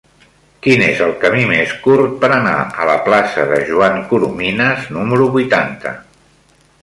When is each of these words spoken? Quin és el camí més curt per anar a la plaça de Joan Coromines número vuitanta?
Quin 0.67 0.79
és 0.85 1.01
el 1.07 1.11
camí 1.23 1.43
més 1.51 1.75
curt 1.83 2.15
per 2.23 2.31
anar 2.37 2.55
a 2.85 2.89
la 2.91 2.95
plaça 3.09 3.45
de 3.53 3.61
Joan 3.69 4.01
Coromines 4.13 4.89
número 4.97 5.29
vuitanta? 5.39 5.95